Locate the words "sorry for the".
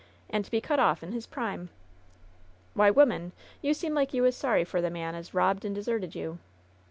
4.35-4.89